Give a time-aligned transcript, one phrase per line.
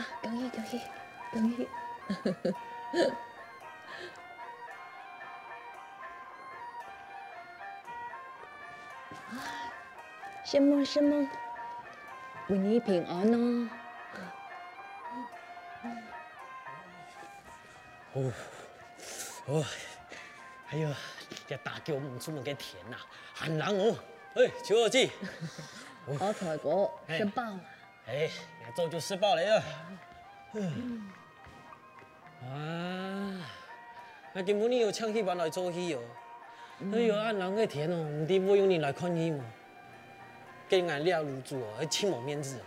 [0.00, 0.80] 啊，恭喜恭喜
[1.30, 1.68] 恭喜！
[9.30, 9.36] 啊，
[10.44, 11.28] 什么什么？
[12.48, 13.68] 祝你平安哦！
[18.14, 18.32] 哦
[19.46, 19.64] 哦，
[20.70, 20.88] 哎呦，
[21.46, 22.96] 这大桥唔出门嘅田呐，
[23.34, 23.96] 寒冷哦！
[24.34, 25.10] 哎，秋二姐，
[26.18, 27.60] 好彩哥吃饱了。
[28.06, 28.30] 哎，
[28.74, 29.62] 早就失败了。
[30.54, 31.10] 嗯。
[32.42, 33.36] 啊，
[34.32, 36.00] 那今晡日又抢起班来做戏哦。
[36.92, 39.44] 哎呦，寒冷嘅田哦，唔知不用你来看戏嘛。
[40.68, 42.58] 给俺俩入住哦，还请我面子。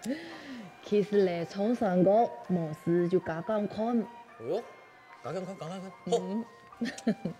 [0.82, 4.00] 其实嘞，从上个没事就刚刚看。
[4.00, 4.04] 哎
[4.48, 4.62] 呦，
[5.22, 5.92] 刚刚看，刚刚看。
[6.06, 6.44] 嗯。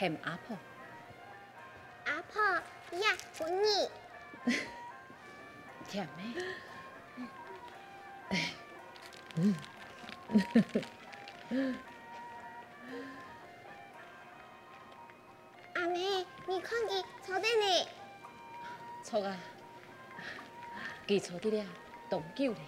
[0.00, 0.56] 喊阿婆。
[2.06, 2.42] 阿婆
[3.00, 3.90] 呀，欢迎。
[5.86, 6.24] 甜咩？
[15.74, 17.86] 阿妹，你看见坐的呢？
[19.04, 19.36] 错啊，
[21.06, 21.66] 记错的了，
[22.08, 22.58] 冻久了。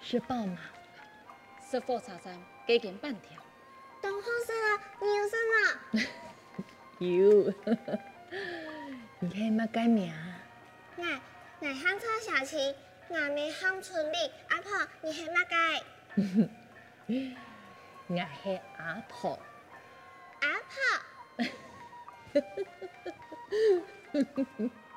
[0.00, 0.60] 吃饱吗？
[1.68, 3.43] 吃火柴山给点半条。
[6.98, 7.52] 有
[9.20, 10.12] 你系乜改名？
[10.96, 11.04] 我
[11.60, 12.74] 我喊错小青，
[13.08, 14.16] 我没喊春丽。
[14.48, 15.82] 阿婆，你系乜改？
[18.06, 19.38] 我系阿婆。
[20.40, 20.74] 阿婆。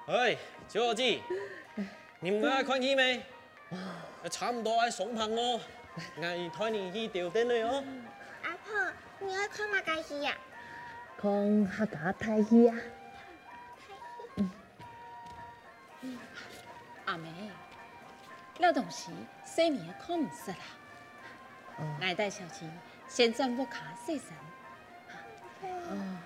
[0.08, 0.38] 哎，
[0.68, 1.02] 小伙子，
[2.20, 3.24] 你们爱看戏没？
[4.32, 5.60] 差不多爱送饭哦，
[6.18, 7.84] 我带你去吊灯了哦。
[8.44, 10.38] 阿婆，你爱看哪个戏呀？
[11.20, 12.76] 看客家台戏呀。
[17.06, 17.50] 阿妹，
[18.60, 19.12] 那东西
[19.44, 20.58] 细面看唔识啦。
[22.00, 22.72] 来带小琴
[23.08, 24.28] 先转屋卡洗身。
[25.64, 26.18] 哦。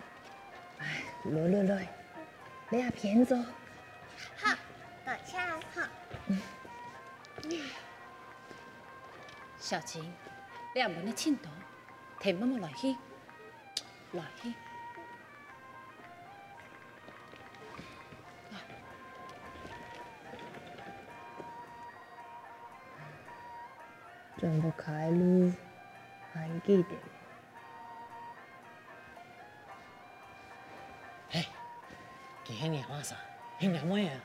[0.80, 1.88] 哎，来来来，
[2.70, 3.38] 你也偏走。
[4.36, 4.58] 好，
[5.06, 5.88] 等下好。
[9.58, 10.04] 小琴，
[10.76, 11.50] 你也唔能轻动，
[12.20, 12.98] 听妈妈来去，
[14.12, 14.54] 来去。
[24.42, 25.54] 转不开路，
[26.34, 26.90] 还记得。
[31.34, 31.46] 哎，
[32.44, 33.16] 今天你晚上，
[33.60, 34.20] 你两妹啊？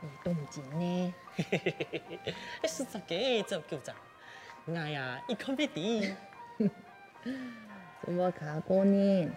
[0.00, 1.14] 你动静呢？
[1.34, 1.58] 嘿嘿
[1.90, 3.94] 嘿嘿嘿，是这个就叫做，
[4.66, 6.16] 我呀一看必定。
[8.04, 9.28] 怎么卡过年？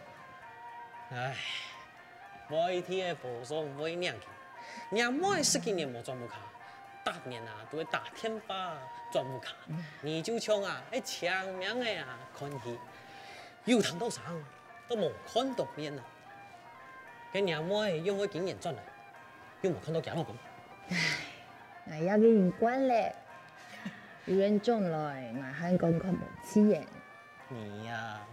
[1.10, 1.36] 唉，
[2.48, 4.30] 每天播送每两天，
[4.92, 6.38] 娘每十几年没转不卡，
[7.04, 8.78] 大年啊都会打天发
[9.12, 9.54] 转不卡，
[10.02, 12.06] 你就像啊一长命的呀
[12.38, 12.80] 看戏，
[13.66, 14.24] 有糖到上
[14.88, 16.04] 都没看到面啊，
[17.32, 18.84] 跟娘妹又会经验转来，
[19.62, 20.36] 又没看到假老公。
[20.90, 20.98] 唉，
[21.86, 23.14] 我要给你关了。
[24.26, 26.88] 有人进来，我还讲看不起眼。
[27.48, 28.28] 你呀、啊，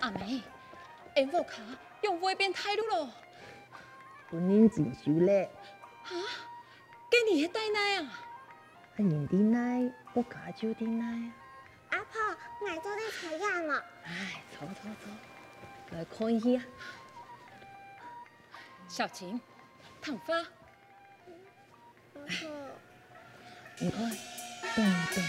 [0.00, 0.42] 阿妹，
[1.14, 1.58] 哎，我卡
[2.02, 3.10] 用外边态度咯。
[4.30, 5.50] 不能进修嘞。
[6.04, 6.10] 啊？
[7.10, 8.20] 给你去带奶啊？
[8.96, 11.32] 人的奶，我家就的奶。
[11.90, 12.20] 阿婆，
[12.60, 13.82] 我做的菜呀嘛。
[14.04, 15.10] 哎，走走走。
[15.96, 16.62] 来看戏啊，
[18.88, 19.40] 小青，
[20.02, 20.34] 糖花，
[23.78, 24.10] 你看，
[24.74, 24.84] 咚
[25.14, 25.24] 咚锵。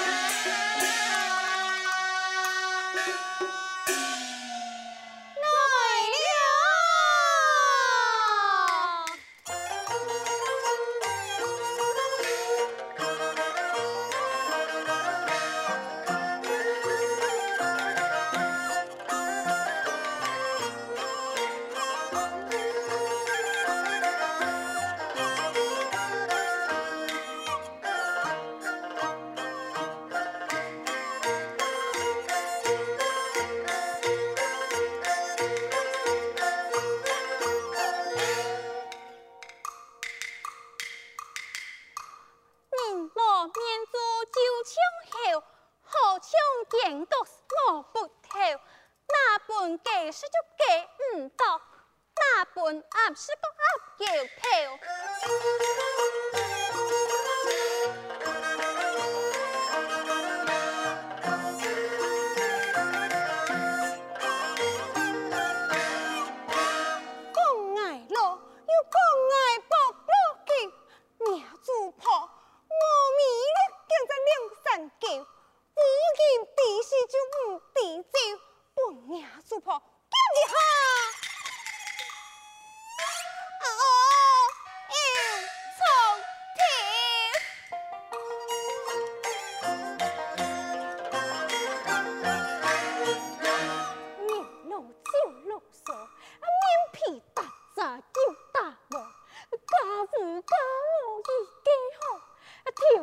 [0.00, 0.69] Yeah.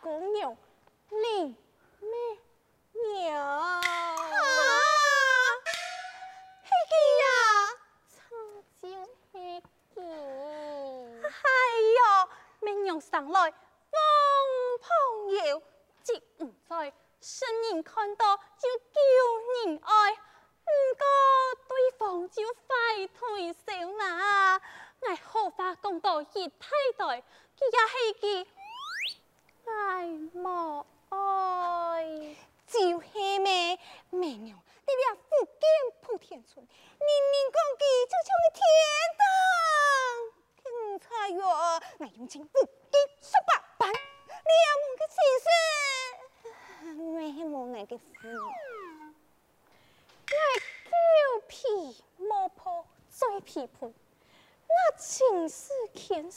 [0.00, 0.56] 姑娘，
[1.08, 1.56] 邻
[2.00, 2.10] 咩
[3.22, 3.40] 娘？
[3.40, 3.80] 啊，
[6.62, 7.24] 那个呀，
[8.08, 8.14] 曾
[8.80, 8.82] 经
[9.32, 9.60] 那
[9.94, 10.02] 个，
[11.22, 11.30] 哎
[11.96, 11.98] 呦，
[12.60, 13.50] 咩娘上来，望
[14.82, 14.88] 朋
[15.46, 15.62] 友，
[16.02, 18.68] 即唔在，生人看到就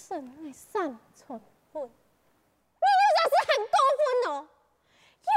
[0.08, 1.38] 真爱三寸
[1.74, 1.92] 分，你
[2.80, 4.48] 那是很过分哦！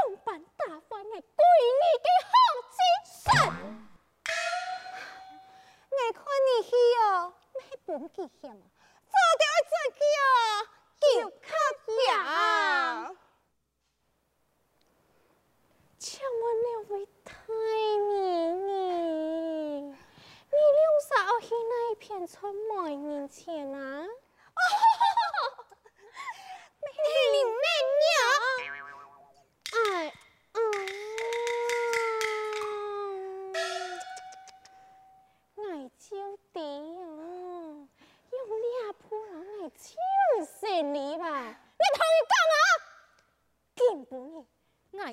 [0.06, 2.30] 用板大番的闺女给好
[2.70, 3.18] 精神，
[5.90, 6.70] 我看你去
[7.02, 8.62] 哦，没本记下嘛，
[9.08, 10.30] 做掉自己哦，
[11.00, 11.04] 就
[11.40, 11.48] 卡
[11.86, 13.16] 掉。
[15.98, 17.32] 请问两位太
[18.14, 18.14] 爷，
[19.82, 21.10] 你留啥
[21.40, 24.06] 去那一片村卖人钱啊？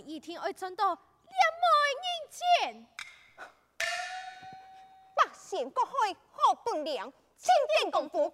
[0.06, 1.72] 一天会赚到两万
[2.04, 2.88] 银钱，
[5.16, 8.34] 百姓国会好本领，清点功夫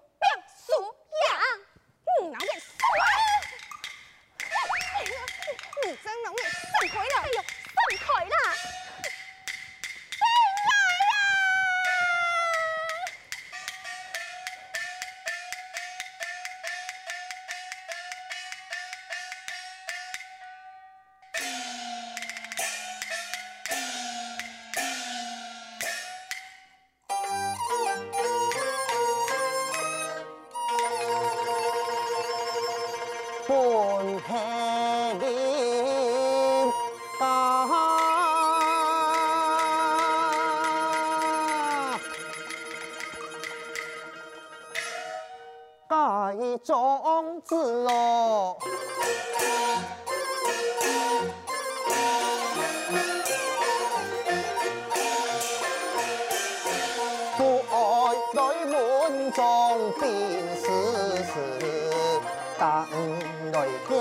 [63.51, 63.55] 来
[63.87, 63.91] 点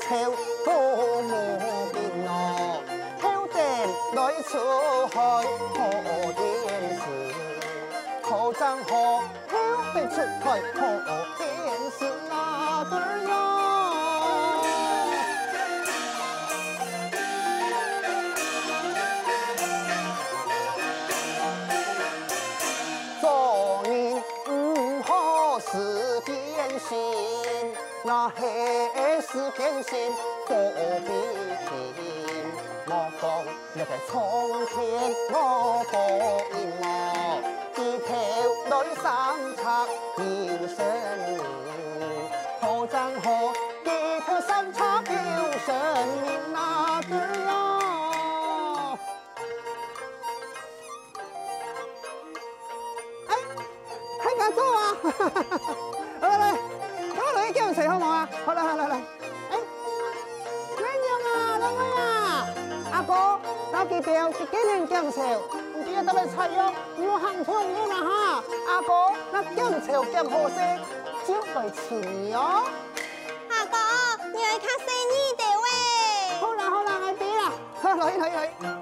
[0.00, 0.08] 秋
[0.64, 0.68] 多
[1.22, 1.24] 无
[1.92, 1.96] 边
[2.28, 2.30] 哦，
[3.20, 3.58] 挑点
[4.14, 4.50] 来出
[5.08, 5.14] 海
[5.74, 5.76] 破
[6.32, 6.40] 天
[6.98, 7.02] 时，
[8.22, 8.26] 可
[8.58, 8.88] 真可
[9.48, 9.52] 挑
[9.92, 10.76] 得出海可。
[12.28, 13.43] 那
[29.34, 29.98] 是偏心，
[30.46, 31.10] 不必
[31.66, 31.68] 听。
[32.86, 33.22] 我讲
[33.74, 34.12] 一个苍
[34.70, 34.78] 天，
[35.32, 35.34] 我
[35.90, 35.94] 报
[36.54, 36.84] 应我，
[37.74, 37.76] 低
[38.06, 38.08] 头
[38.70, 39.04] 来生
[39.56, 39.60] 贼
[40.46, 40.78] 要生
[41.26, 41.28] 命，
[42.60, 43.26] 可怎可
[43.82, 43.90] 低
[44.24, 45.36] 头生贼要
[45.66, 45.68] 生
[46.22, 46.56] 命那
[47.02, 47.10] 对
[47.44, 47.50] 呀？
[53.26, 53.30] 哎，
[54.22, 54.80] 还敢做啊？
[56.20, 56.42] 来来。
[57.52, 58.28] 姜潮好冇啊？
[58.44, 58.94] 好啦好啦嚟，
[63.76, 65.20] 我记得是几年姜潮，
[65.74, 68.44] 唔知得得嚟采药，唔好行错路啦哈。
[68.68, 70.54] 阿哥，那姜潮姜好食，
[71.26, 72.00] 招来钱
[72.38, 72.64] 哦。
[73.50, 73.76] 阿哥，
[74.32, 75.66] 你要看生意的喂。
[76.40, 77.52] 好啦好啦，我俾啦，
[77.82, 78.73] 来 来来。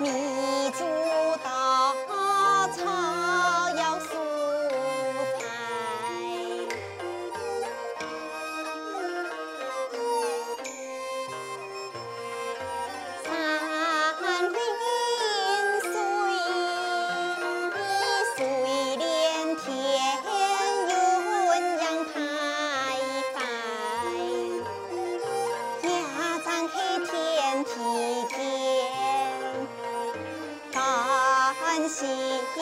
[0.00, 0.37] Oh.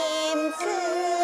[0.07, 1.16] Em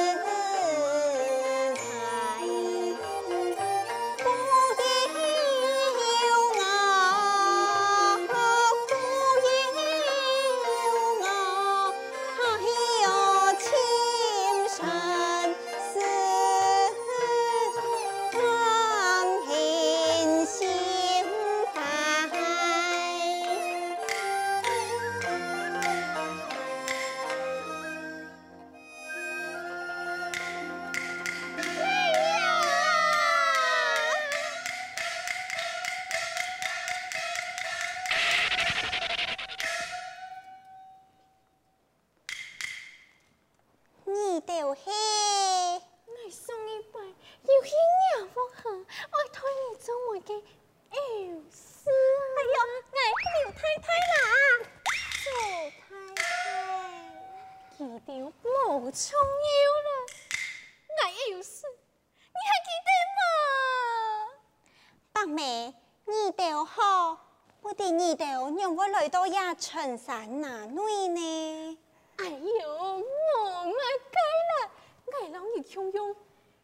[69.02, 71.78] 让我来到呀春山哪里呢？
[72.18, 74.16] 哎呦，我咪计
[74.52, 74.70] 啦，
[75.06, 76.14] 我让你享用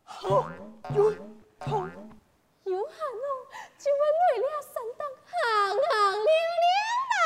[0.05, 0.49] 好
[0.95, 1.11] 有
[1.59, 1.85] 好。
[2.63, 3.29] 有限哦，
[3.79, 5.35] 就会累了三当行
[5.73, 6.71] 行溜溜
[7.11, 7.17] 啦。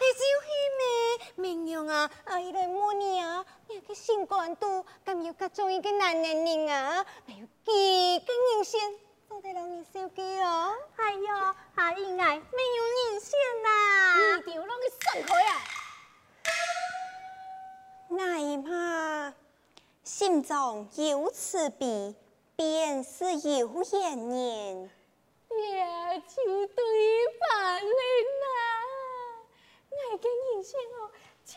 [0.00, 0.48] 你就去
[0.78, 0.82] 咩？
[1.36, 8.80] 明阳啊，阿姨来摸你啊，你个心肝肚，咁要甲中一个男人人啊，还有几个人先，
[9.34, 10.76] 都得让你受气哦。
[10.94, 15.50] 哎呦，阿姨爱没有人先啦，一定要让你松开啊！
[18.10, 19.34] 哎嘛，
[20.04, 22.14] 心中有此悲。
[22.54, 24.88] 便是有缘人，
[25.50, 26.84] 也就对
[27.40, 28.54] 半人啦。
[29.90, 31.10] 我嘅人生哦，
[31.44, 31.56] 绝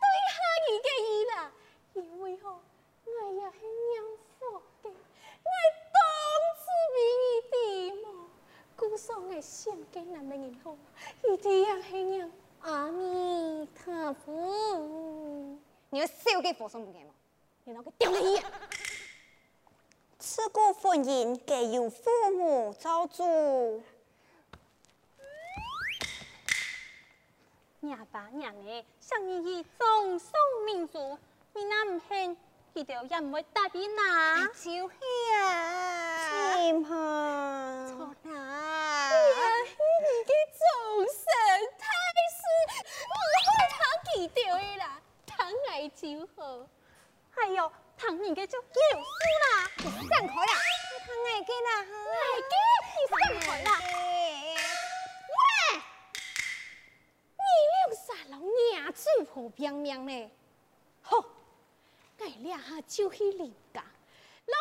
[0.00, 0.02] 对
[0.32, 1.52] 下你个意啦，
[1.92, 2.58] 因为哦，
[3.04, 4.02] 我也系念
[4.38, 5.50] 佛嘅，我
[5.92, 6.00] 当
[6.56, 6.62] 此
[6.94, 7.54] 为义的
[8.06, 8.08] 嘛。
[8.76, 10.02] 故说我想嘅
[12.62, 15.58] 阿弥陀佛。
[15.90, 17.10] 你要烧给佛送不给吗？
[17.64, 18.42] 你那个丢人嘢！
[20.18, 23.82] 自古婚姻皆由父母做主，
[27.80, 30.28] 娘爸娘妹想你以忠孝
[30.66, 31.18] 民主，
[31.54, 32.36] 你那唔肯，
[32.74, 34.46] 佢就也唔会答应啦。
[34.48, 34.70] 就是
[35.34, 36.90] 啊，心寒。
[37.88, 39.10] 错啦，
[40.02, 40.60] 你嘅终
[41.08, 41.24] 身
[41.78, 41.84] 大
[42.36, 42.42] 事，
[43.08, 43.78] 我好他
[44.20, 46.68] 记掉的啦，疼爱就好。
[47.36, 47.72] 哎呦。
[47.96, 49.00] 疼你嘅就有数
[49.44, 50.52] 啦，你散开啦！
[50.88, 52.54] 你疼爱嘅啦，爱嘅，
[52.96, 53.68] 你散开啦！
[55.36, 55.42] 喂，
[57.36, 58.38] 你两三老
[58.72, 60.30] 娘子婆拼命呢？
[61.02, 63.84] 好，我俩下就去林家，
[64.46, 64.56] 老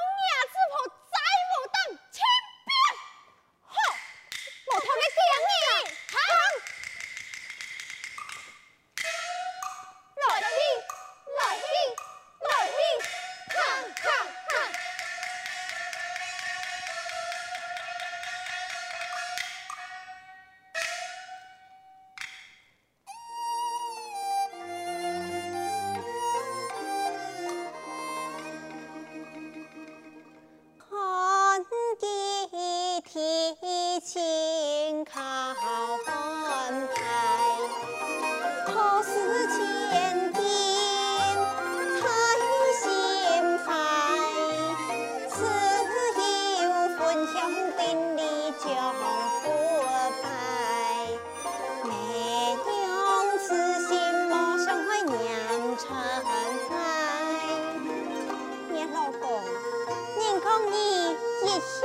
[61.49, 61.81] 一心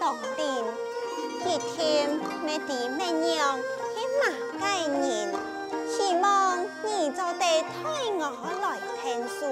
[0.00, 0.42] 独定
[1.44, 3.62] 一天没爹没娘是
[4.18, 4.24] 何
[4.58, 5.34] 解人
[5.86, 7.70] 希望你早点替
[8.14, 9.44] 我来听书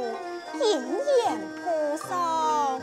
[0.65, 0.65] 引
[1.19, 2.81] 言菩萨